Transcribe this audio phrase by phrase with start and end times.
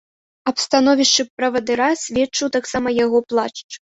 [0.51, 3.61] Аб становішчы правадыра сведчыў таксама яго плашч.